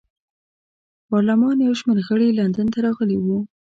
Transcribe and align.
پارلمان 1.09 1.57
یو 1.59 1.73
شمېر 1.79 1.99
غړي 2.07 2.27
لندن 2.39 2.67
ته 2.73 2.79
راغلي 2.85 3.17
وو. 3.19 3.39